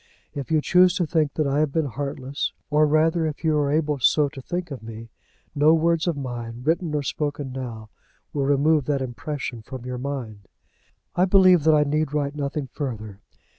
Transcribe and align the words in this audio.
If 0.33 0.49
you 0.49 0.61
choose 0.61 0.95
to 0.95 1.05
think 1.05 1.35
that 1.35 1.45
I 1.45 1.59
have 1.59 1.71
been 1.71 1.85
heartless, 1.85 2.53
or 2.71 2.87
rather, 2.87 3.27
if 3.27 3.43
you 3.43 3.55
are 3.59 3.69
able 3.71 3.99
so 3.99 4.29
to 4.29 4.41
think 4.41 4.71
of 4.71 4.81
me, 4.81 5.09
no 5.53 5.75
words 5.75 6.07
of 6.07 6.17
mine, 6.17 6.63
written 6.63 6.95
or 6.95 7.03
spoken 7.03 7.51
now, 7.51 7.91
will 8.33 8.45
remove 8.47 8.85
that 8.85 9.03
impression 9.03 9.61
from 9.61 9.85
your 9.85 9.99
mind. 9.99 10.47
I 11.15 11.25
believe 11.25 11.65
that 11.65 11.75
I 11.75 11.83
need 11.83 12.15
write 12.15 12.33
nothing 12.35 12.65
further. 12.73 13.19